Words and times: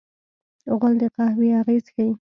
غول 0.79 0.93
د 1.01 1.03
قهوې 1.15 1.49
اغېز 1.61 1.85
ښيي. 1.93 2.11